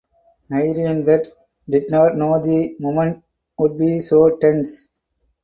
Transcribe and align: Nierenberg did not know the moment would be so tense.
Nierenberg 0.49 1.27
did 1.69 1.91
not 1.91 2.15
know 2.17 2.39
the 2.41 2.75
moment 2.79 3.23
would 3.59 3.77
be 3.77 3.99
so 3.99 4.35
tense. 4.37 4.89